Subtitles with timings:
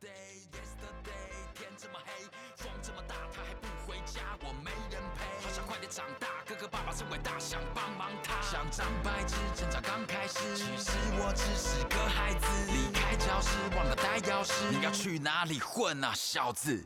[0.00, 2.24] day yesterday，天这么黑，
[2.56, 5.44] 风这么大，他还不回家，我没人陪。
[5.44, 8.40] 好想快点长大，哥哥爸爸真伟大，想帮忙他。
[8.40, 12.46] 想张白纸，成长刚开始，其实我只是个孩子。
[12.72, 16.82] 离开教室，忘了带钥匙，你要去哪里混啊，小子？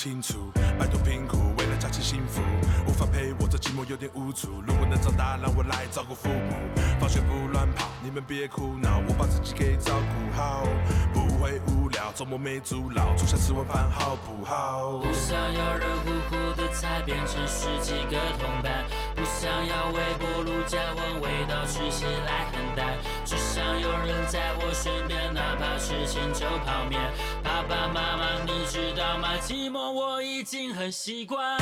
[0.00, 2.40] 清楚，摆脱贫苦，为了家庭幸福，
[2.86, 4.62] 无法陪我，这寂寞有点无助。
[4.66, 6.56] 如果能长大，让我来照顾父母。
[6.98, 10.64] 放学不乱跑，你们别哭闹，我把自己给照顾好，
[11.12, 12.10] 不会无聊。
[12.14, 15.04] 周末没阻挠，坐下吃晚饭好不好？
[15.04, 26.98] 不想要热乎乎的菜变成十几个铜板，不想要微波炉加温，味道吃起来很淡，只想有人在我身边，哪怕是清粥泡面。
[27.50, 29.36] 爸爸妈妈，你知道吗？
[29.42, 29.90] 寂寞。
[29.90, 31.58] 我已经很习惯。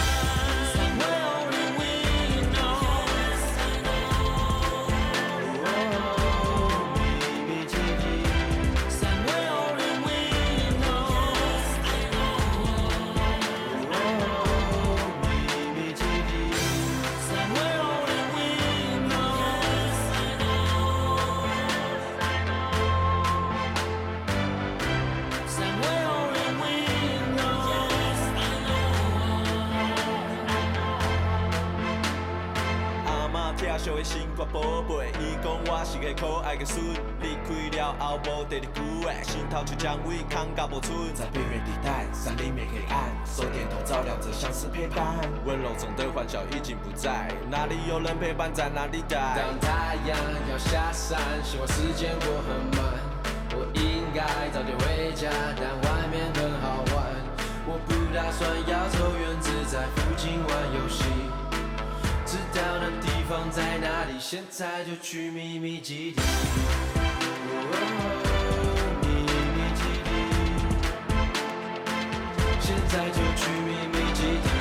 [35.67, 36.79] 我是个可爱的孙，
[37.21, 41.13] 离开了后无第二句话，心头就将胃空甲无剩。
[41.15, 49.19] 在边缘地带，山里面黑暗，手电筒照亮着相思陪伴，温柔中的欢笑已经不在，哪里有人陪伴在哪里待。
[49.37, 50.17] 当太阳
[50.51, 52.95] 要下山，希望时间过很慢，
[53.53, 57.05] 我应该早点回家，但外面很好玩，
[57.67, 61.05] 我不打算要走远，只在附近玩游戏。
[63.39, 64.19] 方在哪里？
[64.19, 66.21] 现在就去秘密基地。
[69.01, 70.11] 秘密基地。
[72.61, 74.58] 现在就去秘密基地。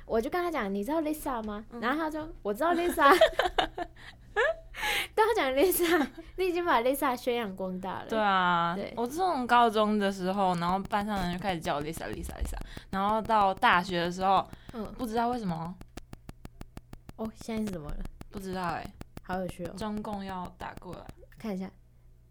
[0.05, 1.65] 我就跟他讲，你知道 Lisa 吗？
[1.81, 3.17] 然后他说我知道 Lisa。
[5.15, 8.07] 跟他讲 Lisa， 你已经把 Lisa 宣扬光大了。
[8.09, 12.59] 对啊，我从高中的时候，然后班上的人就开始叫我 Lisa，Lisa，Lisa。
[12.91, 15.75] 然后到大学的时候，嗯，不知道为什么。
[17.17, 17.97] 哦，现在是怎么了？
[18.31, 18.93] 不知道哎、欸，
[19.23, 19.75] 好有趣哦！
[19.77, 21.07] 中共要打过来，
[21.39, 21.67] 看一下。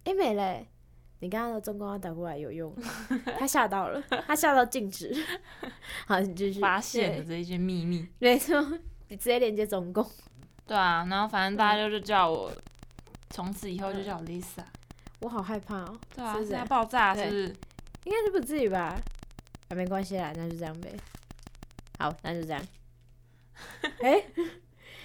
[0.03, 0.67] 哎、欸，没嘞！
[1.19, 2.75] 你刚刚说中共要打过来有用，
[3.39, 5.15] 他吓到了，他吓到静止。
[6.05, 6.59] 好，你继续。
[6.59, 8.05] 发现了这一些秘密。
[8.19, 8.61] 没错，
[9.07, 10.05] 你直接连接中共。
[10.65, 12.51] 对啊，然后反正大家就叫我，
[13.29, 14.63] 从、嗯、此以后就叫我 Lisa。
[15.19, 15.99] 我好害怕哦。
[16.15, 17.47] 对啊，现在爆炸是不是？
[18.05, 18.99] 应该是不至于吧？
[19.69, 20.93] 啊，没关系啦，那就这样呗。
[21.99, 22.61] 好，那就这样。
[24.01, 24.25] 哎、欸。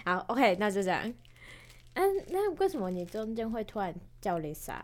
[0.05, 1.03] 好，OK，那就这样。
[1.95, 4.81] 嗯，那为什么你中间会突然叫 Lisa？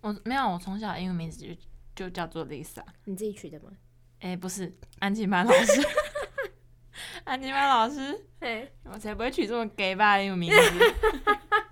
[0.00, 1.54] 我没有，我从小英文名字就
[1.94, 2.82] 就叫做 Lisa。
[3.04, 3.70] 你自己取的吗？
[4.20, 5.80] 哎、欸，不是，安亲班老师。
[7.24, 10.56] 安亲班老师，对，我才不会取这么 gay 吧的名字。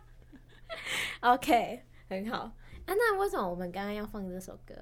[1.21, 2.39] OK，很好。
[2.39, 2.55] 啊，
[2.87, 4.75] 那为什么我们刚刚要放这首歌？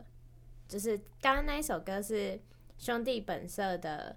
[0.68, 2.40] 就是刚刚那一首歌是
[2.78, 4.16] 兄弟本色的，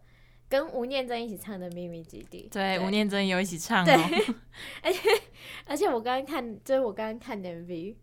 [0.50, 2.48] 跟吴念真一起唱的《秘密基地》。
[2.54, 3.86] 对，吴念真有一起唱哦。
[3.86, 3.96] 对，
[4.84, 5.10] 而且
[5.66, 7.96] 而且我刚刚看，就是我刚刚看的 MV。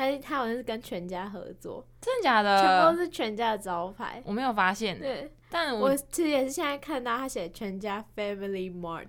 [0.00, 2.62] 他他好像是跟全家合作，真的假的？
[2.62, 4.98] 全部都是全家的招牌，我没有发现。
[4.98, 9.08] 对，但我，我其实也是现在看到他写全家 Family Mart，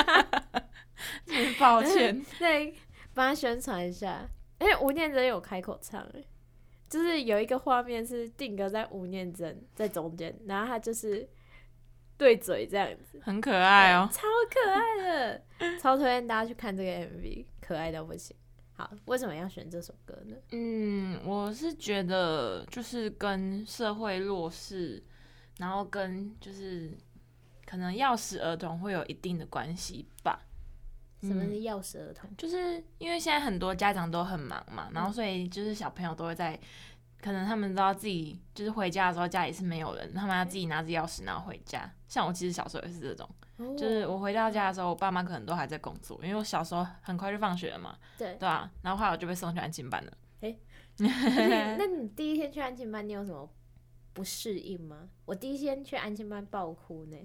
[1.58, 2.74] 抱歉， 对，
[3.14, 4.28] 帮他宣传一下。
[4.58, 6.22] 因为吴念真有开口唱，哎
[6.90, 11.26] 就是有一个画面是定格在吴念真在中间，然后他就是
[12.18, 15.42] 对嘴这样子，很可爱哦，超可爱的，
[15.80, 18.36] 超推荐大家去看这个 MV，可爱到不行。
[18.80, 20.34] 好，为什么要选这首歌呢？
[20.52, 25.02] 嗯，我是觉得就是跟社会弱势，
[25.58, 26.90] 然后跟就是
[27.66, 30.40] 可能钥匙儿童会有一定的关系吧。
[31.20, 32.34] 什么是钥匙儿童？
[32.38, 36.58] 就是因为现在很多家长都很忙嘛，然后所以就是小朋友都会在，
[37.20, 41.90] 可能他们知道自己就是回家的时候家里是没有人，他们要自己拿着钥匙然后回家。
[42.08, 43.28] 像我其实小时候也是这种。
[43.76, 47.94] 就是我回到家的时候，我爸妈可能都还在工作，因为我小时候很快就放学了嘛。
[48.16, 48.34] 对。
[48.36, 50.12] 对啊，然后后来我就被送去安静班了。
[50.40, 50.56] 哎、
[50.96, 53.46] 欸， 那你第一天去安静班，你有什么
[54.14, 55.10] 不适应吗？
[55.26, 57.16] 我第一天去安静班爆哭呢。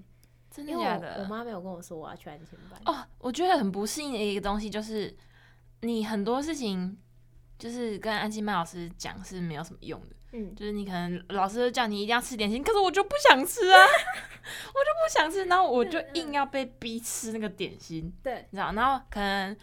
[0.51, 1.21] 真的假的？
[1.21, 2.81] 我妈没有跟我说我要去安静班。
[2.85, 5.15] 哦，我觉得很不适应的一个东西就是，
[5.81, 6.97] 你很多事情
[7.57, 10.15] 就是跟安心班老师讲是没有什么用的。
[10.31, 19.55] 嗯，就是你可能老师叫你一定要吃点心，可是我就不想吃啊， 我就不想吃，然后我就硬要被逼吃那个点心，对，你知道，然后可能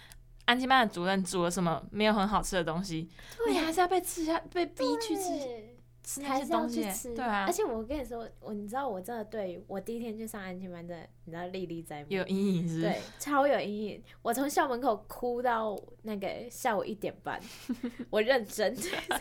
[0.47, 3.07] 安亲班的主任煮了什么没有很好吃的东西，
[3.49, 5.72] 你还是要被吃下，被逼去吃。
[6.03, 12.83] 吃那些东西，吃对啊，而且我跟你说，我你知道，我真的对我第一天去上安全班的，你知道历历在目，有阴影是不是？
[12.83, 14.03] 对，超有阴影。
[14.21, 17.41] 我从校门口哭到那个下午一点半，
[18.11, 18.75] 我认真，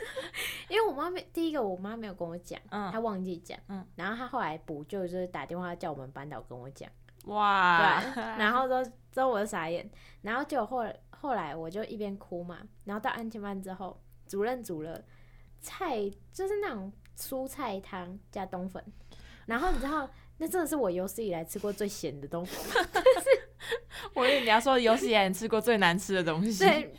[0.70, 6.90] 因为我妈没第一个，我妈没有跟我讲，她忘记讲，嗯，然后她后来补救，就是打电话叫我们班导跟我讲，
[7.26, 9.88] 哇，对， 然后之后之后我就傻眼，
[10.24, 15.00] 然后就后后来我就一边哭嘛，然后到安全班之后，主任组了。
[15.62, 18.84] 菜就是那种蔬菜汤加冬粉，
[19.46, 22.58] 然后你知道，那真的是我有史以来吃过最咸的东西。
[24.16, 26.94] 我以为你要说有史以来你吃过最难吃的东西，对，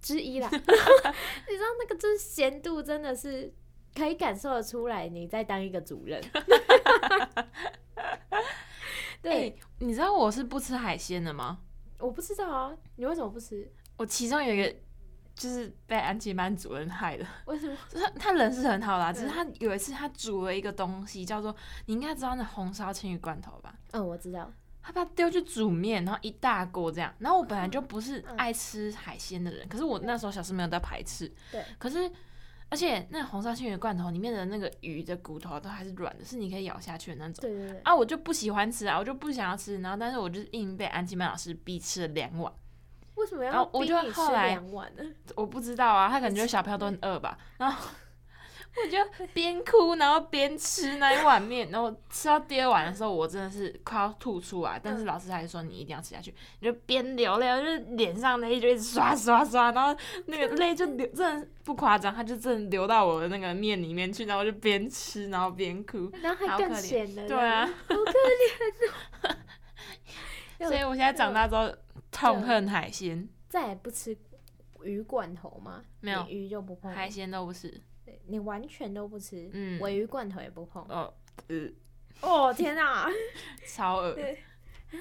[0.00, 0.48] 之一啦。
[0.52, 0.74] 你知道
[1.78, 3.54] 那个就是咸度真的是
[3.94, 6.20] 可以感受得出来，你在当一个主任。
[9.22, 11.60] 对、欸，你知道我是不吃海鲜的吗？
[11.98, 13.70] 我不知道啊，你为什么不吃？
[13.96, 14.74] 我其中有一个。
[15.40, 17.24] 就是被安琪班主任害的。
[17.46, 17.74] 为什么？
[17.94, 21.56] 他他人是很好啦，只是他有一次他煮了一个东西叫做，
[21.86, 23.74] 你应该知道那红烧青鱼罐头吧？
[23.92, 24.52] 嗯，我知道。
[24.82, 27.14] 他把它丢去煮面，然后一大锅这样。
[27.18, 31.30] 然后我本来就不是爱吃海鲜的人，可是我那时候小时候没有在排斥。
[31.50, 31.64] 对。
[31.78, 32.10] 可是，
[32.68, 37.40] 而且那红烧青鱼罐头里面的那个鱼的骨头都还是软的，是你可以咬下去的那种。
[37.40, 37.80] 对对对。
[37.80, 39.78] 啊，我就不喜欢吃啊，我就不想要吃。
[39.80, 42.52] 然后，但是我就硬被安琪曼老师逼吃了两碗。
[43.20, 45.04] 为什么要逼你吃两碗呢？
[45.36, 47.36] 我不知道啊，他感觉小朋友都很饿吧。
[47.58, 47.88] 然后
[48.82, 48.98] 我就
[49.34, 51.70] 边哭，然后边吃那一碗面。
[51.70, 54.80] 然后吃到第二碗的时候，我真的是快要吐出来。
[54.82, 56.34] 但是老师还是说你一定要吃下去。
[56.60, 59.94] 你就边流泪，就是脸上泪就一直刷刷刷，然后
[60.26, 64.24] 那个泪就流，真的不夸张，他就真的流到我的那个面里面去。
[64.24, 69.36] 然后就边吃，然后边哭，然后还更咸的，对啊，好可怜哦。
[70.68, 71.68] 所以我现在长大之后。
[72.10, 74.16] 痛恨海鲜，再也不吃
[74.82, 75.84] 鱼罐头吗？
[76.00, 77.80] 没有，鱼就不碰，海鲜都不吃。
[78.26, 80.82] 你完全都不吃，嗯，尾鱼罐头也不碰。
[80.88, 81.12] 哦，
[81.48, 81.68] 呃，
[82.20, 83.08] 哦天哪，
[83.66, 84.38] 超恶，对，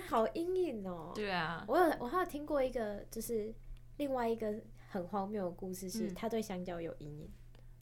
[0.08, 1.12] 好阴影哦。
[1.16, 3.54] 对啊，我有我还有听过一个，就是
[3.98, 4.54] 另外一个
[4.90, 7.32] 很荒谬的故事，是他对香蕉有阴影。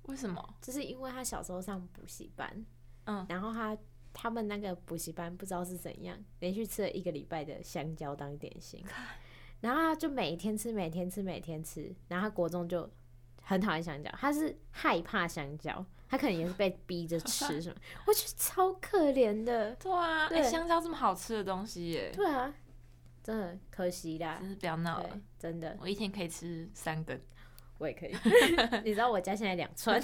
[0.04, 0.56] 为什么？
[0.62, 2.66] 就是因为他小时候上补习班，
[3.06, 3.78] 嗯，然后他。
[4.20, 8.84] 他们那个补习班不知道是怎样，连续吃了一个礼拜的香蕉当点心，
[9.62, 12.90] 然后他就每天吃，每天吃，每天吃，然后他国中就
[13.44, 17.76] 很讨厌香蕉，他是害怕香蕉，他可能也是被逼着吃什么，
[18.08, 19.76] 我觉得超可怜的。
[19.76, 22.12] 对啊，对、欸，香蕉这么好吃的东西耶。
[22.12, 22.52] 对啊，
[23.24, 27.22] 真的可惜啦，真是不要闹了，真的，我一天可以吃三根，
[27.78, 28.16] 我也可以。
[28.84, 30.02] 你知道我家现在两串。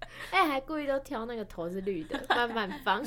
[0.30, 3.04] 哎、欸，还故意都挑那个头是绿的，慢慢放，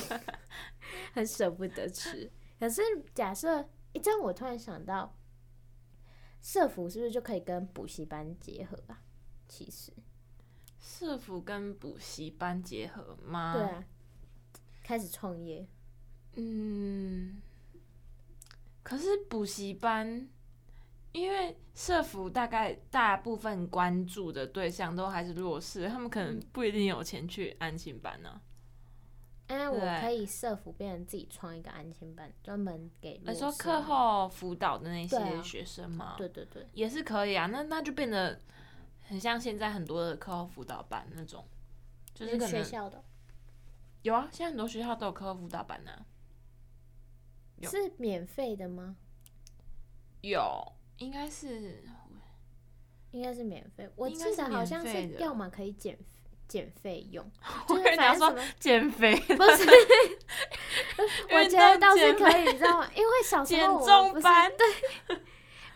[1.13, 2.31] 很舍不得吃。
[2.60, 2.81] 可是
[3.13, 5.15] 假设一这样，我突然想到，
[6.41, 9.01] 社服是不是就可以跟补习班结合啊？
[9.48, 9.91] 其实，
[10.79, 13.53] 社福跟补习班结合吗？
[13.53, 13.84] 对啊，
[14.84, 15.67] 开始创业。
[16.34, 17.41] 嗯，
[18.84, 20.29] 可是补习班，
[21.11, 28.41] 因为社服大概大部分关注的对象都还是弱势，他们可能不一定有钱去安心班呢、啊。
[29.47, 36.13] 哎，我可以社服变成自己创一个安心班，专门给你说课后辅导的那些学生吗？
[36.17, 37.47] 对对对，也是可以啊。
[37.47, 38.39] 那那就变得
[39.01, 41.43] 很像现在很多的课后辅导班那种，
[42.13, 43.03] 就是学校的
[44.03, 46.05] 有啊，现在很多学校都有课后辅导班呢、啊。
[47.63, 48.95] 是免费的吗？
[50.21, 51.83] 有，应该是，
[53.11, 53.89] 应该是免费。
[53.95, 55.97] 我记得好像是要么可以减
[56.47, 57.29] 减费用，
[57.69, 59.65] 我跟你讲说 减肥 不是，
[61.31, 62.89] 我觉得倒是可以，你知道吗？
[62.95, 64.23] 因为小时候我不是
[64.57, 65.17] 对，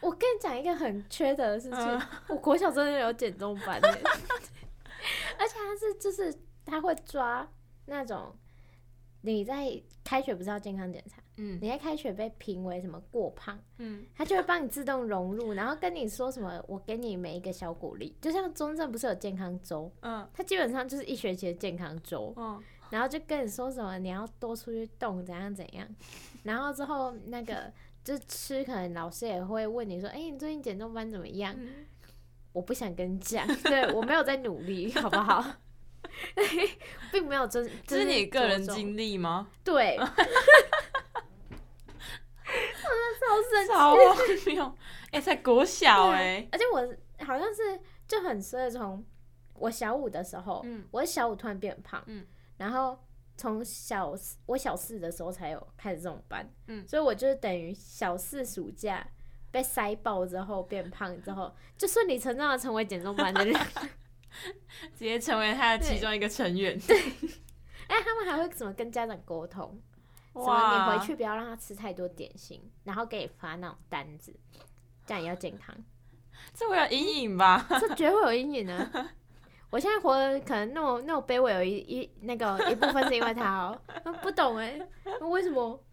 [0.01, 6.33] 我跟你讲一个很缺德的事情，嗯、我国小真的有减重班，而且他是就是
[6.65, 7.47] 他会抓
[7.85, 8.35] 那种
[9.21, 11.22] 你在开学不是要健康检查。
[11.37, 22.61] 嗯，你在开学被评为什么过胖，嗯，他就会帮你自动融入，然后跟你说什么，我给你每一个小鼓励，就像中正不是有健康周，嗯，他基本上就是一学期的健康周，嗯，
[22.91, 25.87] 然后就跟你说什么你要多出去动，怎样怎样，
[26.43, 27.71] 然后之后那个
[28.03, 31.55] 就吃，可能老师也会问你说，哎、欸，你最近减重班怎么样？
[31.57, 31.85] 嗯、
[32.51, 35.43] 我不想跟你讲， 对我没有在努力， 好不好？
[37.11, 39.47] 并没有真，这是你个人经历吗？
[39.63, 39.97] 对。
[43.27, 44.77] 超神奇，超荒谬！
[45.11, 49.03] 哎、欸，才国小哎、欸，而且我好像是就很衰，从
[49.55, 52.25] 我小五的时候，嗯，我小五突然变胖，嗯，
[52.57, 52.97] 然后
[53.37, 54.13] 从小
[54.45, 59.07] 我小四的时候才有开始这种班，嗯，所以我就等于小四暑假
[59.51, 63.53] 被塞爆之后变胖之后， 就顺理成章的成为减重班的人，
[64.95, 66.97] 直接成为他的其中一个成员，对，
[67.87, 69.79] 哎，他们还会怎么跟家长沟通？
[70.33, 70.91] 哇！
[70.93, 74.33] 你回去不要让他吃太多点心，然后给你发那种单子，
[75.05, 75.75] 这样也要健康。
[76.53, 77.65] 这会有阴影吧？
[77.79, 79.09] 这绝对会有阴影的。
[79.69, 85.83] 我现在活的可能那么那么卑微，有一一那个一部分是因为他哦、喔，不懂哎、欸，为什么？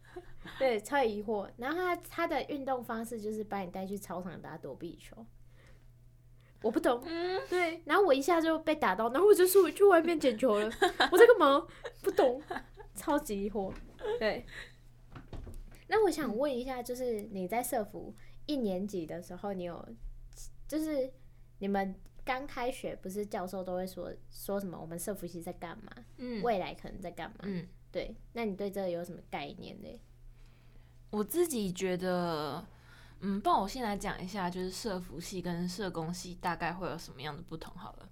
[0.58, 1.48] 对，超疑惑。
[1.56, 5.16] 然后他他的运动方式就是把你带去操场打躲避球，
[6.62, 7.02] 我不懂。
[7.06, 7.82] 嗯，对。
[7.86, 10.70] 然后我一下就被打到，然后我就说去外面捡球了。
[11.10, 11.66] 我在干嘛？
[12.02, 12.42] 不懂，
[12.94, 13.72] 超级疑惑。
[14.18, 14.46] 对，
[15.88, 18.14] 那我想问一下，就是你在社服
[18.46, 19.88] 一年级的时候，你有，
[20.68, 21.12] 就是
[21.58, 24.78] 你们刚开学，不是教授都会说说什么？
[24.78, 25.92] 我们社服系在干嘛？
[26.18, 27.38] 嗯，未来可能在干嘛？
[27.42, 28.14] 嗯，对。
[28.32, 30.00] 那你对这个有什么概念呢？
[31.10, 32.64] 我自己觉得，
[33.20, 37.74] 嗯，帮我先来讲一下，就是社服系跟社工系大概会有什么样的不同？
[37.74, 38.08] 好了。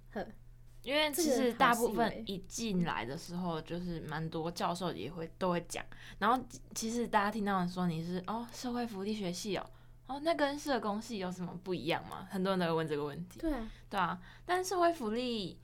[0.81, 5.85] 因为其实大部分一进来的时候，就是蛮多教授也会都会讲。
[6.19, 6.41] 然后
[6.73, 9.69] 其实大家听到说你是哦社会福利学系哦，
[10.07, 12.25] 哦那跟社工系有什么不一样吗？
[12.31, 13.41] 很多人都会问这个问题。
[13.41, 14.19] 对啊，对啊。
[14.45, 15.59] 但社会福利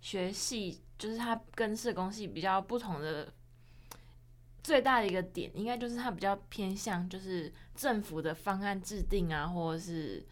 [0.00, 3.30] 学系就是它跟社工系比较不同的
[4.62, 10.24] 最大的一个点，应该就是它比较偏向就是政府的方案制定啊，或者是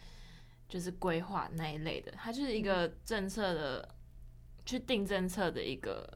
[0.68, 2.12] 就是规划那一类的。
[2.12, 3.97] 它就是一个政策的。
[4.69, 6.07] 去定政策的一个，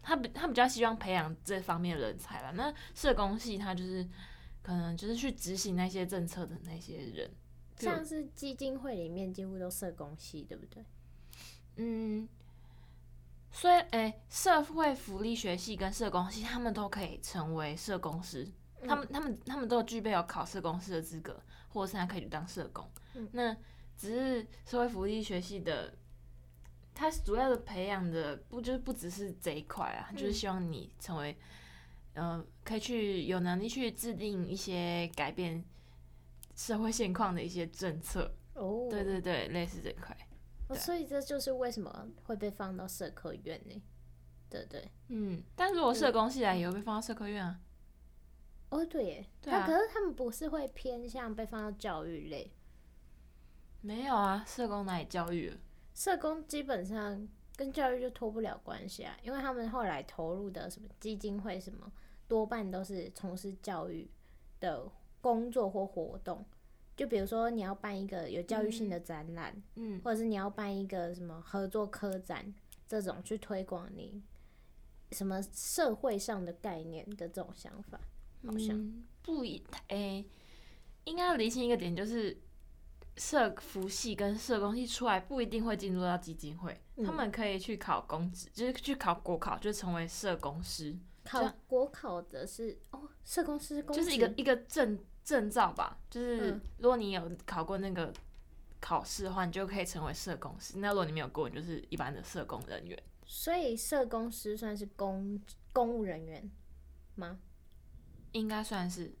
[0.00, 2.52] 他比他比较希望培养这方面的人才啦。
[2.54, 4.08] 那社工系他就是
[4.62, 7.28] 可能就是去执行那些政策的那些人，
[7.76, 10.84] 像是基金会里面几乎都社工系，对不对？
[11.78, 12.28] 嗯，
[13.50, 18.48] 所以诶，社会福利学系跟社工系他们都可以成为社工师，
[18.86, 22.88] 他们他们他们都具备有考社工师的资格，或者是他可以去当社工。
[23.14, 23.52] 嗯，那
[23.98, 25.92] 只是社会福利学系的。
[26.96, 31.36] 他主要的培养的不就是不只是这一块啊，就是希望你成为，
[32.14, 35.62] 呃，可以去有能力去制定一些改变
[36.54, 38.34] 社会现况的一些政策。
[38.54, 40.16] 哦，对对对，类似这块。
[40.68, 43.82] 哦，所以这就是为什么会被放到社科院呢？
[44.48, 44.90] 对对。
[45.08, 47.60] 嗯，但如果社工系来也会被放到社科院啊。
[48.70, 49.26] 哦，对耶。
[49.42, 49.66] 对啊。
[49.66, 52.50] 可是他们不是会偏向被放到教育类？
[53.82, 55.58] 没有啊，社工哪里教育了？
[55.96, 57.26] 社工基本上
[57.56, 61.90] 跟教育就脱不了关系啊，因为他们后来投入的什么基金会什么，
[62.28, 64.06] 多半都是从事教育
[64.60, 64.86] 的
[65.22, 66.44] 工作或活动。
[66.94, 72.54] 就比如说你要办一个有教育性的展览，嗯，或者是你要办一个什么合作科展，
[72.86, 74.22] 这种去推广你
[75.12, 77.98] 什么社会上的概念的这种想法，
[78.44, 80.26] 好像、嗯、不一，诶、欸，
[81.04, 82.36] 应该要厘清一个点就是。
[83.16, 98.12] 社服系跟社工系出来不一定会进入到基金会，嗯、他们可以去考公职，就是去考国考，就成为社工师考国考的是哦，社工师就是一个一个证证照吧，就是如果你有考过那个
[98.80, 100.78] 考试的话，你就可以成为社工师。
[100.78, 103.02] 那如果你没有过，你就是一般的社工人员。
[103.24, 105.40] 所以社工师算是公
[105.72, 106.48] 公务人员
[107.16, 107.40] 吗？
[108.32, 109.12] 应该算是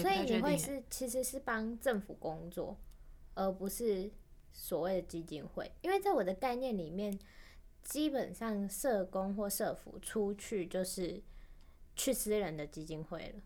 [0.00, 2.76] 所以你会是其实是帮政府工作，
[3.34, 4.10] 而不是
[4.52, 7.18] 所谓的基金会，因为在我的概念里面。
[7.88, 11.22] 基本上，社工或社服出去就是
[11.94, 13.40] 去私人的基金会了。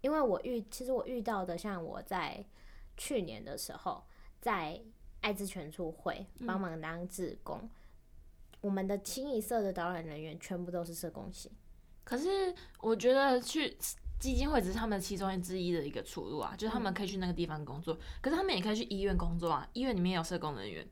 [0.00, 2.42] 因为我遇，其实我遇到的，像我在
[2.96, 4.02] 去年的时候，
[4.40, 4.82] 在
[5.20, 7.70] 爱滋全处会帮忙当志工，嗯、
[8.62, 11.52] 我们的清一色的导览人员全部都是社工系。
[12.02, 13.76] 可是我觉得去
[14.22, 20.88] 基金会只是他们其中之一的一个出路啊，就是他们可以去那个地方工作，嗯、可是他们也可以去医院工作啊，医院里面有社工人员。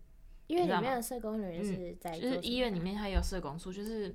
[0.48, 4.12] 因为里面的社工人员是在、嗯，就是医院里面还有社工处，就是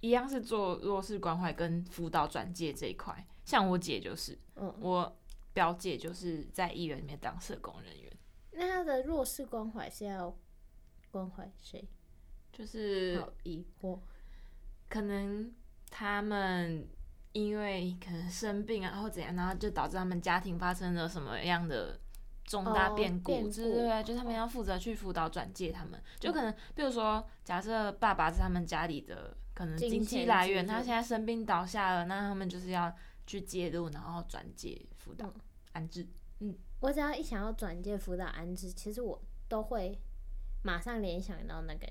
[0.00, 3.24] 一样是做弱势关怀跟辅导转介这一块。
[3.44, 5.16] 像我姐就是，嗯，我
[5.52, 8.12] 表姐就是在医院里面当社工人员。
[8.50, 10.36] 那他的弱势关怀是要
[11.12, 11.88] 关怀谁？
[12.52, 14.00] 就是好疑惑，
[14.88, 15.54] 可能
[15.88, 16.88] 他们
[17.32, 21.98] 因为可能生病啊或怎样，然后就导致他们家庭发生了什么样的。
[22.42, 32.92] 重大变故，对对对，就他们要负责去辅导转介他们，就可能比如说，假设爸爸是他们家里的可能经济来源，他现在生病倒下了，那他们就是要
[33.24, 35.32] 去介入，然后转介辅导
[35.74, 36.04] 安置。
[36.40, 39.96] 嗯，我只要一想要转介辅导安置，其实我都会
[40.64, 41.86] 马上联想到那个，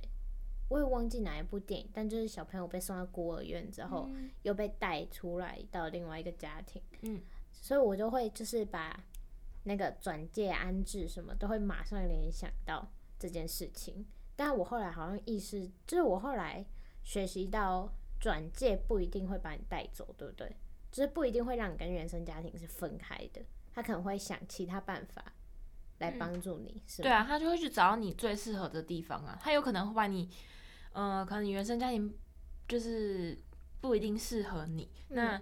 [0.70, 4.10] 我也忘记哪一部电影，但就是小朋友被送到孤儿院之后，
[4.44, 7.22] 又被带出来到另外一个家庭，嗯，
[7.52, 9.04] 所以我就会就是把。
[9.64, 16.66] 那个转介安置什么都会马上联想到这件事情，但我后来好像意识，就是我后来
[17.04, 20.56] 学习到转介不一定会把你带走，对不对？
[20.90, 25.34] 就是不一定会让你跟原生家庭是分开的，他可能会想其他办法
[26.00, 27.10] 来帮助你，嗯、是吧？
[27.10, 30.30] 对啊，他就会去找你最适合的地方啊，他有可能会把你，
[30.94, 32.14] 呃，可能你原生家庭
[32.68, 33.38] 就是
[33.82, 35.42] 不一定适合你，嗯、那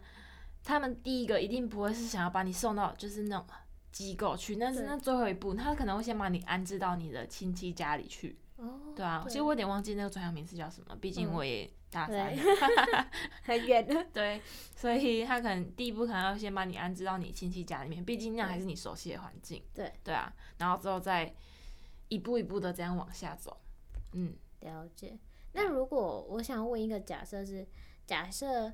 [0.63, 3.45] 他们第一个一定不会是想要把你送到就是那种。
[3.89, 8.37] 机构去，但是那最后一步，他可能会先把你安置到你的亲戚家里去。
[8.57, 12.31] 哦，对啊，其实我有点忘记那个专业名词叫什么，毕竟我也大三，
[13.41, 14.05] 很远的。
[14.13, 14.39] 对，
[14.75, 19.63] 所以他可能第一步可能要先把你安置到你亲戚家里面，毕竟那还是你熟悉的环境。
[19.73, 21.33] 对，对啊，然后之后再
[22.09, 23.59] 一步一步的这样往下走。
[24.11, 25.17] 嗯，了解。
[25.57, 27.67] 那如果我想问一个假设是，
[28.05, 28.71] 假设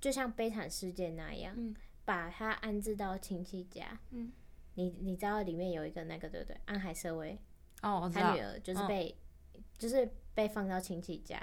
[0.00, 4.32] 就像悲惨世界那样，嗯，把他安置到亲戚家，嗯。
[4.74, 6.58] 你你知道里面有一个那个对不对？
[6.64, 7.38] 安海瑟薇
[7.82, 8.22] 哦，我知道。
[8.22, 9.14] 他女儿就是被、
[9.52, 11.38] 哦、就是被放到亲戚家，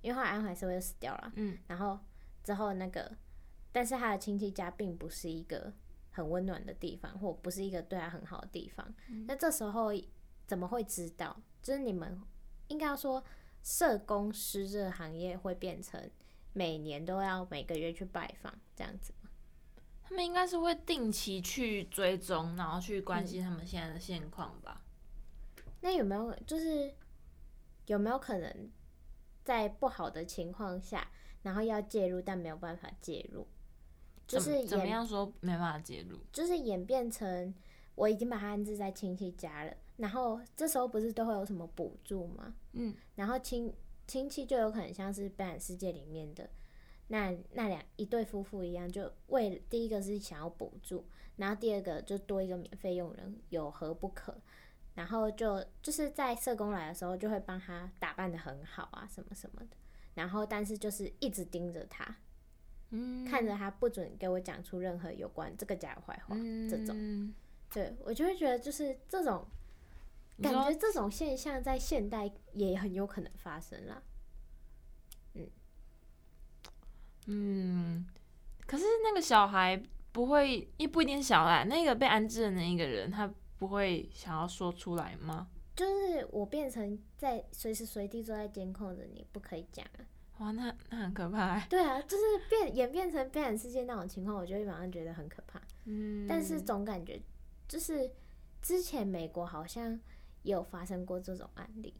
[0.00, 1.32] 因为后来安海瑟薇又死掉了。
[1.34, 1.58] 嗯。
[1.66, 1.98] 然后
[2.44, 3.16] 之后那个，
[3.72, 5.72] 但是他的亲戚家并不是一个
[6.12, 8.94] 很温暖的地方，或不是一个对他很好的地方。
[9.08, 9.90] 嗯、那这时候
[10.46, 11.36] 怎么会知道？
[11.60, 12.16] 就是你们
[12.68, 13.24] 应该要说，
[13.68, 16.10] 社工师这个行业会变成
[16.54, 19.12] 每年都要每个月去拜访这样子。
[20.02, 24.80] 他们应该是会定期去追踪，然后去关心他们现在的现况吧。
[25.58, 25.62] 嗯。
[25.82, 26.94] 那有没有就是
[27.84, 28.70] 有没有可能
[29.44, 31.06] 在不好的情况下，
[31.42, 33.46] 然后要介入，但没有办法介入？
[34.26, 36.18] 就是怎么样说没办法介入？
[36.32, 37.54] 就是演变成
[37.96, 42.54] 我已经把他安置在亲戚家了，然后这时候不是都会有什么补助吗？
[42.72, 43.72] 嗯，然后亲
[44.06, 46.48] 亲戚就有可能像是悲惨世界里面的。
[47.08, 51.04] 那那两一对夫妇一样，就为第一个是想要补助，
[51.36, 54.34] 然后第二个就多一个免费佣人，有何不可？
[54.94, 59.76] 然后就就是在社工来的时候，就会帮他打扮的很好啊，什么什么的。
[60.14, 62.16] 然后但是就是一直盯着他，
[62.90, 67.32] 嗯，看着他不准给我讲出任何有关这个家的坏话，嗯、这种，
[67.72, 69.46] 对我就会觉得就是这种
[70.42, 74.02] 感觉，这种现象在现代也很有可能发生啦。
[75.34, 75.50] 嗯
[77.26, 78.06] 嗯，
[78.66, 85.48] 可是那个小孩不会，也不一定小孩，那个被安置的那一个人，他不会想要说出来吗？
[85.76, 90.02] 就是我变成在随时随地都在监控着你，不可以讲啊！
[90.38, 91.58] 哇，那那很可怕。
[91.66, 95.60] 对啊，就是变演变成悲惨世界那种情况，我就会马上觉得很可怕。
[95.84, 97.20] 嗯，但是总感觉
[97.68, 98.10] 就是
[98.62, 99.98] 之前美国好像
[100.42, 101.94] 也有发生过这种案例，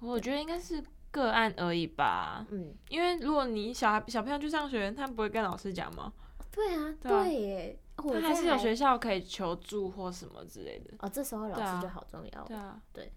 [0.00, 0.82] 我觉得应该是。
[1.10, 6.12] 个案而已吧，嗯，因为如果你小孩小朋友去上学，他不会跟老师讲吗？
[6.52, 10.94] 对啊，对耶，他还是有学校可以求助或什么之类的。
[10.98, 12.44] 哦，这时候老师就好重要。
[12.44, 13.10] 对啊，对，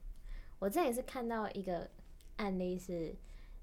[0.58, 1.92] 我这也是看到一个
[2.38, 3.14] 案例是，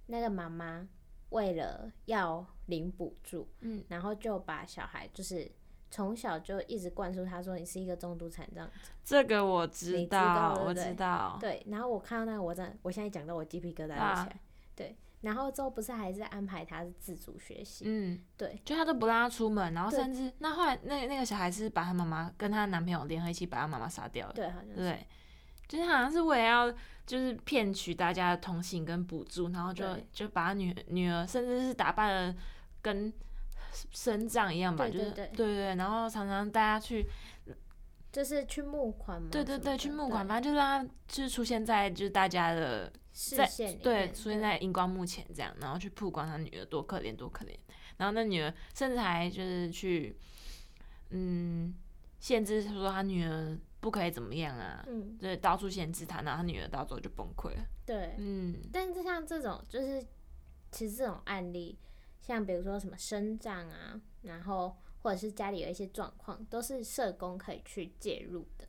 [0.08, 0.86] 那个妈妈
[1.30, 5.50] 为了要领补助，嗯，然后就把小孩就是
[5.90, 8.68] 从小就一直灌输他说，你是一个重度残障。
[9.04, 11.38] 这个我知道，知道对对我知道。
[11.40, 14.00] 对，然后我看到那个，我真的，我现在讲到我鸡皮疙瘩都起来。
[14.02, 14.28] 啊、
[14.76, 25.06] 对，然后之后不是还是安排他是自主学习，嗯，对，就他都不让他出门，然后甚至那后来那那个小孩是把他妈妈跟他男朋友联合一起把他妈妈杀掉了，对，好像是对，
[25.66, 26.72] 就是好像是为了要
[27.06, 32.38] 就是骗取大家的同情跟补助，然后就就把他女女儿甚至是打扮的
[32.82, 33.12] 跟
[33.92, 35.46] 身障一样吧，对对对就是对对。
[35.56, 37.06] 对，然后常常大家去。
[38.10, 47.54] 就是去募款嘛，对对对，去募款，反正就让他就是出现在就是大家的视线里，对，出现在荧光幕前这样，然后去曝光他女儿多可怜多可怜，
[47.98, 50.16] 然后那女儿甚至还就是去，
[51.10, 51.74] 嗯，
[52.18, 60.02] 限制说他女儿不可以怎么样啊，嗯，对，到处限制他，然后他女儿到时候就崩溃了，对，嗯，但是像这种就是
[60.72, 61.78] 其实这种案例，
[62.28, 64.76] 像比如说什么生长啊，然后。
[65.00, 68.66] 或者是家里有一些状况，都是社工可以去介入的。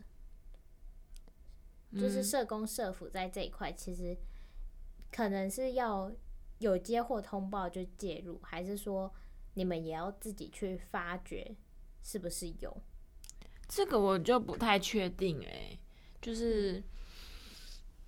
[1.89, 4.15] 嗯、就是社工社辅在这一块，其实
[5.11, 6.09] 可能是要
[6.59, 9.11] 有接获通报就介入，还是说
[9.55, 11.55] 你们也要自己去发掘
[12.03, 12.79] 是不是有？
[13.67, 15.79] 这个我就不太确定哎、欸，
[16.21, 16.81] 就是，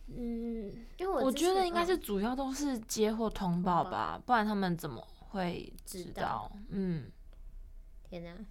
[0.07, 6.51] 嗯，因为我，我觉得应该是主要都是接获通报吧，嗯、不然他们怎么会知道？
[6.69, 7.11] 嗯。
[8.03, 8.45] 天呐，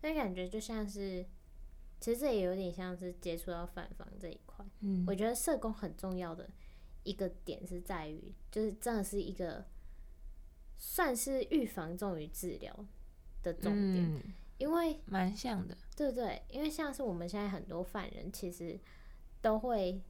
[0.00, 1.26] 那感觉就像是，
[1.98, 4.64] 其实这也有点像是接触到反防这一块。
[4.78, 6.48] 嗯，我觉得社工很重要的
[7.02, 9.66] 一个点是在于，就是真的是一个
[10.78, 12.86] 算是预防重于治疗
[13.42, 14.22] 的重点，嗯、
[14.58, 18.78] 因为蛮像的，对对，因为像是我们现在很多犯人，其实
[19.40, 20.00] 都会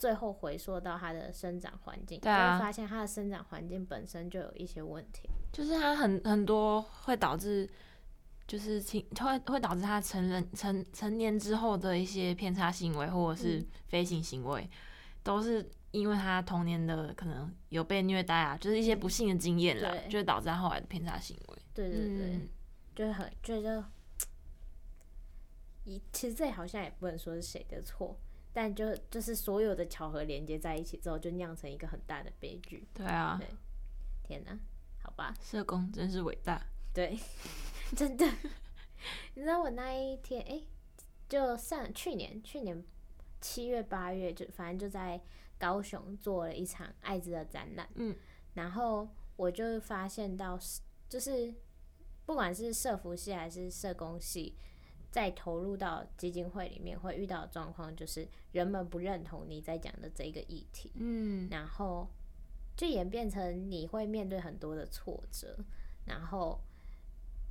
[0.00, 5.28] 最后回溯到他的生长环境，对啊，就会发现他的生长环境本身就有一些问题。
[5.52, 7.68] 就是他很很多会导致，
[8.46, 14.70] 就是情会会导致他成人成成年之后的一些偏差行为或者是非行行为，嗯、
[15.22, 21.58] 都是因为他童年的可能有被虐待啊，就是一些不幸的经验啦，就会导致他后来的偏差行为。
[21.74, 22.48] 对对对，嗯、
[22.94, 23.84] 就很觉得，
[25.84, 28.18] 一其实这好像也不能说是谁的错，
[28.52, 32.86] 但就就是所有的巧合连接在一起之后，就酿成一个很大的悲剧。
[32.92, 33.48] 对啊，对，
[34.22, 34.58] 天哪！
[35.02, 36.66] 好吧，社工真是伟大。
[36.92, 37.18] 对，
[37.96, 38.26] 真的。
[39.34, 40.66] 你知道我那一天，哎、欸，
[41.28, 42.84] 就上去年，去年
[43.40, 45.20] 七月八月，就反正就在
[45.58, 47.88] 高雄做了一场艾滋的展览。
[47.94, 48.14] 嗯，
[48.54, 50.58] 然后我就发现到，
[51.08, 51.54] 就是
[52.26, 54.58] 不管是社服系还是社工系，
[55.10, 60.92] 在投入到基金会里面会遇到的状况，就是人们不认同你在讲的这个议题。
[60.94, 62.08] 嗯，然后。
[62.76, 65.54] 就演变成你会面对很多的挫折，
[66.06, 66.58] 然后，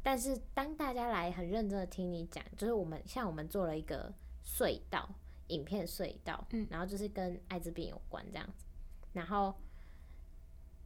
[0.02, 4.12] 但是当大家来很认真的听你讲，就是我们像我们做了一个
[4.44, 5.08] 隧道
[5.50, 8.66] 影片隧道，嗯，然后就是跟艾滋病有关这样子，
[9.14, 9.54] 然后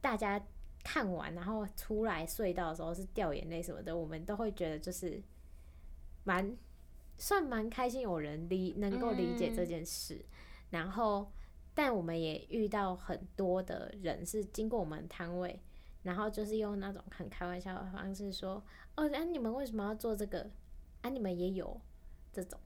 [0.01, 0.43] 大家
[0.83, 5.23] 看完然后出来隧道的时候是掉眼泪什么的，我们都会觉得就是
[6.23, 6.57] 蛮
[7.17, 10.25] 算蛮开心，有人理能够理解这件事，嗯、
[10.71, 11.31] 然后。
[11.75, 15.59] 但我们也遇到很多的人是经过我们摊位，
[16.03, 18.63] 然后就是用那种很开玩笑的方式说
[18.95, 20.47] ：“哦，啊，你们为什么要做这个？
[21.01, 21.81] 啊，你们也有。
[22.31, 22.59] 这种，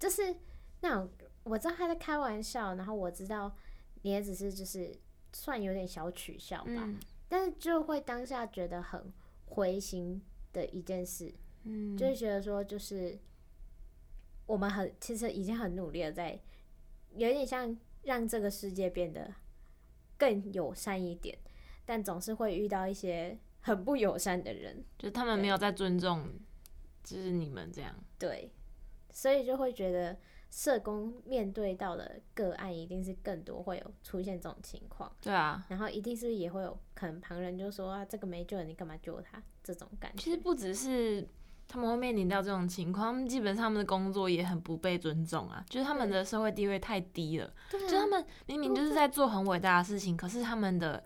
[0.00, 0.34] 就是
[0.80, 1.08] 那种
[1.44, 3.54] 我知道他在开玩笑，然后我知道
[4.02, 4.92] 你也只是就是
[5.32, 9.12] 算有点小取笑吧，嗯，但是就会当下觉得很
[9.46, 10.20] 灰心
[10.52, 11.32] 的一件事，
[11.64, 13.18] 嗯，就是觉得说就是
[14.46, 16.40] 我们很其实已经很努力了，在
[17.14, 17.76] 有点像。
[18.02, 19.30] 让这个世界变得
[20.16, 21.36] 更友善一点，
[21.84, 26.26] 但总是会遇到一些很不友善的人，就他们没有在尊重，
[27.04, 27.94] 就是你们这样。
[28.18, 28.50] 对，
[29.12, 30.16] 所以就会觉得
[30.48, 35.14] 社工面对到的个案一定是更多会有出现这种情况。
[35.20, 39.42] 对啊，然后一定是也会有可能旁人就说啊，这个没救了，你干嘛救他？
[39.62, 40.22] 这种感觉。
[40.22, 41.28] 其实不只是。
[41.72, 47.48] 他们会面临到这种情况，他们基本上他们的工作也很不被尊重啊，就是他们的社会地位太低了。
[47.70, 51.04] 对，就他们明明就是在做很伟大的事情，可是他们的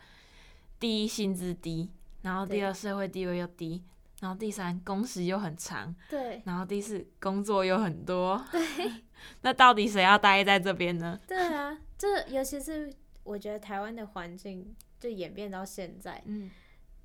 [0.80, 1.90] 第一薪资低，
[2.22, 3.82] 然后第二社会地位又低，
[4.20, 8.62] 然后第三工时又很长，对，然后第四工作又很多，对，
[9.42, 11.20] 那到底谁要待在这边呢？
[11.28, 12.90] 对啊，这尤其是
[13.22, 16.50] 我觉得台湾的环境就演变到现在，嗯，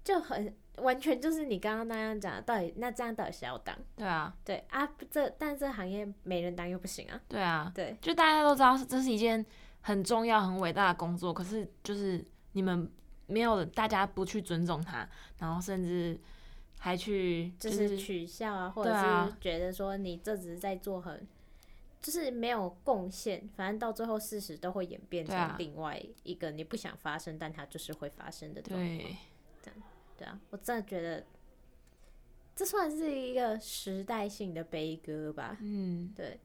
[0.02, 0.56] 就很。
[0.80, 3.76] 完全就是你刚刚那样讲，到底那这样到底谁要当？
[3.96, 7.22] 对啊，对啊，这但这行业没人当又不行啊。
[7.28, 9.46] 对啊，对，就大家都知道这是一件
[9.82, 12.90] 很重要、很伟大的工作，可是就是你们
[13.28, 16.20] 没有大家不去尊重他，然后甚至
[16.80, 21.28] 还去就是取笑啊，或者是觉得说你这只是在做很，
[22.02, 28.98] 就是没有贡献，反正到最后事实都会演变成另外一个你不想发生，但它就是会发生的状况。
[28.98, 29.18] 对，
[29.62, 29.82] 这样
[30.20, 31.26] 对啊，我真的觉得
[32.56, 35.58] 这算是一个时代性的悲歌吧。
[35.62, 36.40] 嗯，对，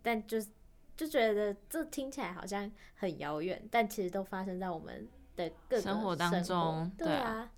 [0.00, 0.48] 但就是。
[0.96, 6.92] 就觉得这听起来好像很遥远，但其实都发生在我们的各个生活，生活当中。
[6.96, 7.50] 对啊，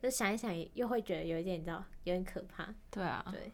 [0.00, 2.72] 就想一想，又会觉得有一点，你知道，有点可怕。
[2.88, 3.50] 对啊，对。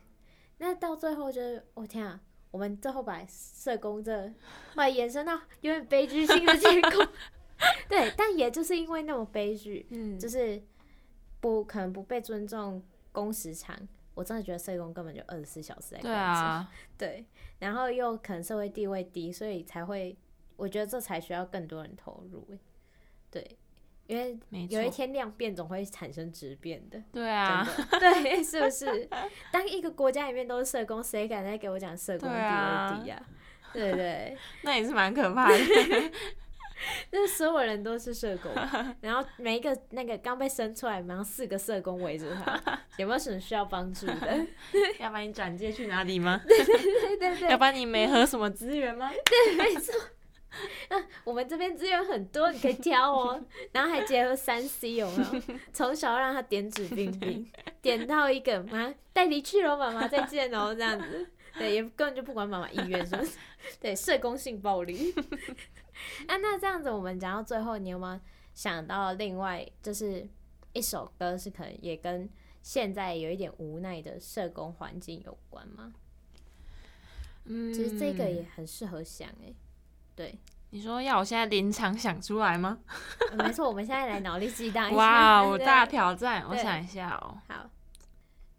[0.59, 2.21] 那到最后就是，我、哦、天啊，
[2.51, 4.31] 我们最后把社工这，
[4.75, 7.09] 把延伸到有点悲剧性的结果。
[7.89, 10.63] 对，但也就是因为那么悲剧，嗯，就是
[11.43, 13.77] 不可能不被尊重，工时长。
[14.15, 17.27] 我真的觉得社工根本就二十四小时在工作，对啊，对，
[17.61, 20.15] 然后又可能社会地位低，所以才会，
[20.57, 22.47] 我觉得这才需要更多人投入，
[23.31, 23.57] 对，
[24.07, 27.67] 因为有一天量变总会产生质变的，对啊，
[27.99, 29.09] 对，是不是？
[29.51, 33.27] 当一个国家里面都是社工，谁敢再给我讲社工地位低啊？
[33.73, 35.57] 对对， 对，那也是蛮可怕的。
[37.11, 38.51] 就是所有人都是社工，
[39.01, 44.47] 然后每一个那个刚被生出来，然后四个社工围着他，有没有什么需要帮助的？
[44.99, 46.41] 要把你转接去哪里吗？
[46.47, 47.51] 对对对对对。
[47.51, 49.11] 要把你没和什么资源吗？
[49.25, 49.95] 对，没错。
[50.89, 53.43] 啊，我们这边资源很多，你可以挑哦。
[53.73, 55.43] 然后还结合三 C，有没有？
[55.73, 61.27] 从小让他点指兵兵，点到一个妈带你去了，妈妈再见哦，这样子。
[61.59, 63.33] 对，也根本就不管妈妈意愿，是不是？
[63.81, 65.15] 对，社工性暴力。
[66.27, 68.21] 啊，那这样子，我们讲到最后，你有没有
[68.55, 70.29] 想到另外就是
[70.73, 72.29] 一首歌，是可能也跟
[72.63, 75.93] 现在有一点无奈的社工环境有关吗？
[77.45, 79.53] 嗯，其实这个也很适合想哎。
[80.15, 80.39] 对，
[80.71, 82.79] 你说要我现在临场想出来吗？
[83.31, 84.97] 嗯、没错，我们现在来脑力激荡一下。
[84.97, 87.37] 哇， 我大挑战，我想一下哦。
[87.49, 87.69] 好，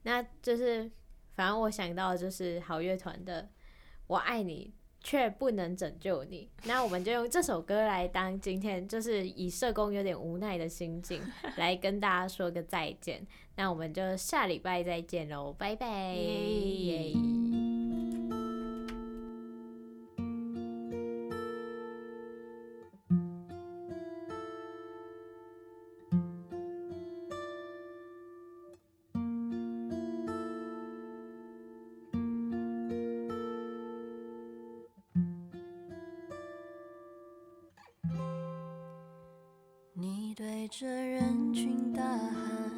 [0.04, 0.92] 那就是
[1.36, 3.44] 反正我想到的就是好乐团的
[4.08, 4.74] 《我爱你》。
[5.04, 11.22] 却不能拯救你，那我们就用这首歌来当今天，就是以社工有点无奈的心境
[11.58, 13.28] 来跟大家说个再见。
[13.56, 15.88] 那我们就下礼拜再见喽，拜拜。
[16.16, 17.63] Yeah.
[41.24, 42.70] 人群大喊，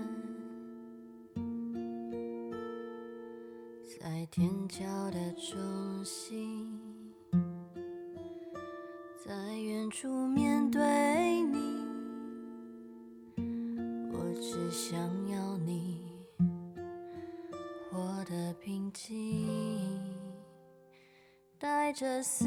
[4.00, 6.80] 在天桥的中心，
[9.26, 10.80] 在远处面对
[11.42, 11.88] 你，
[14.14, 14.96] 我只想
[15.28, 16.04] 要你
[17.90, 19.90] 活得平静，
[21.58, 22.46] 带着私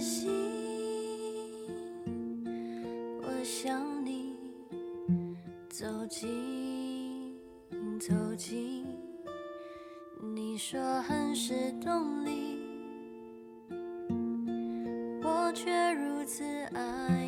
[0.00, 0.30] 心，
[6.08, 7.36] 近，
[8.00, 8.86] 走进，
[10.34, 12.58] 你说很是动力，
[15.22, 16.42] 我却如此
[16.74, 17.27] 爱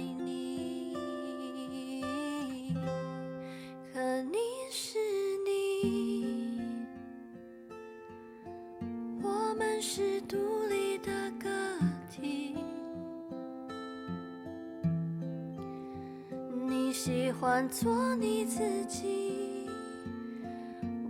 [17.02, 19.66] 喜欢做你自己，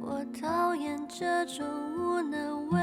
[0.01, 1.67] 我讨厌这种
[1.99, 2.79] 无能为